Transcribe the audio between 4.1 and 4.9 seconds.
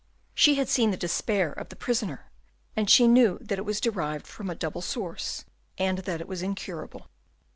from a double